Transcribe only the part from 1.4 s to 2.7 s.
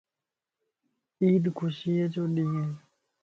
خوشيءَ جو ڏينھن